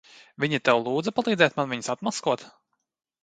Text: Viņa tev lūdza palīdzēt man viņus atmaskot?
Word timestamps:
Viņa 0.43 0.59
tev 0.69 0.79
lūdza 0.85 1.11
palīdzēt 1.19 1.59
man 1.59 1.69
viņus 1.73 1.91
atmaskot? 1.97 2.47